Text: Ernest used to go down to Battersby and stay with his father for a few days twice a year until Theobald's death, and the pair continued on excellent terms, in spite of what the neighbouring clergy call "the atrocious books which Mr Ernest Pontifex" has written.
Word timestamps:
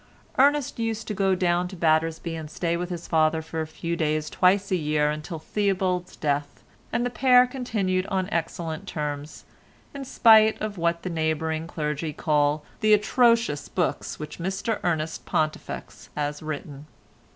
Ernest 0.39 0.79
used 0.79 1.07
to 1.09 1.13
go 1.13 1.35
down 1.35 1.67
to 1.67 1.75
Battersby 1.75 2.35
and 2.35 2.49
stay 2.49 2.75
with 2.75 2.89
his 2.89 3.07
father 3.07 3.39
for 3.43 3.61
a 3.61 3.67
few 3.67 3.95
days 3.95 4.31
twice 4.31 4.71
a 4.71 4.75
year 4.75 5.11
until 5.11 5.37
Theobald's 5.37 6.15
death, 6.15 6.63
and 6.91 7.05
the 7.05 7.11
pair 7.11 7.45
continued 7.45 8.07
on 8.07 8.27
excellent 8.31 8.87
terms, 8.87 9.45
in 9.93 10.03
spite 10.03 10.59
of 10.59 10.79
what 10.79 11.03
the 11.03 11.11
neighbouring 11.11 11.67
clergy 11.67 12.13
call 12.13 12.65
"the 12.79 12.95
atrocious 12.95 13.69
books 13.69 14.17
which 14.17 14.39
Mr 14.39 14.79
Ernest 14.83 15.27
Pontifex" 15.27 16.09
has 16.15 16.41
written. 16.41 16.87